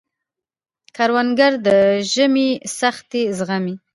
[0.95, 1.67] کروندګر د
[2.11, 3.75] ژمي سختۍ زغمي